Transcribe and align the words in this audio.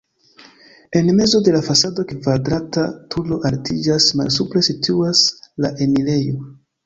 En 0.93 1.15
mezo 1.17 1.41
de 1.47 1.51
la 1.55 1.61
fasado 1.65 2.05
kvadrata 2.11 2.85
turo 3.15 3.37
altiĝas, 3.51 4.09
malsupre 4.21 4.65
situas 4.69 5.25
la 5.67 5.73
enirejo. 5.87 6.41